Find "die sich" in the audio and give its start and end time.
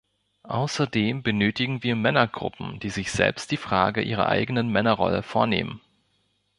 2.79-3.11